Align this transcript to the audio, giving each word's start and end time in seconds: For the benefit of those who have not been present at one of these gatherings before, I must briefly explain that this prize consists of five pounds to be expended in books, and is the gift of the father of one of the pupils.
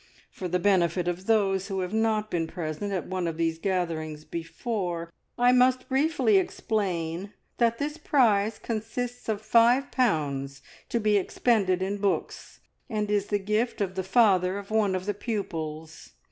For 0.31 0.47
the 0.47 0.57
benefit 0.57 1.07
of 1.07 1.27
those 1.27 1.67
who 1.67 1.81
have 1.81 1.93
not 1.93 2.31
been 2.31 2.47
present 2.47 2.91
at 2.91 3.05
one 3.05 3.27
of 3.27 3.37
these 3.37 3.59
gatherings 3.59 4.25
before, 4.25 5.13
I 5.37 5.51
must 5.51 5.87
briefly 5.87 6.37
explain 6.37 7.33
that 7.59 7.77
this 7.77 7.97
prize 7.99 8.57
consists 8.57 9.29
of 9.29 9.43
five 9.43 9.91
pounds 9.91 10.63
to 10.89 10.99
be 10.99 11.17
expended 11.17 11.83
in 11.83 11.97
books, 11.97 12.61
and 12.89 13.11
is 13.11 13.27
the 13.27 13.37
gift 13.37 13.79
of 13.79 13.93
the 13.93 14.01
father 14.03 14.57
of 14.57 14.71
one 14.71 14.95
of 14.95 15.05
the 15.05 15.13
pupils. 15.13 16.13